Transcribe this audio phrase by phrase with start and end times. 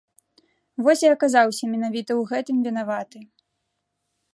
[0.87, 3.19] Вось і аказаўся менавіта ў гэтым вінаваты.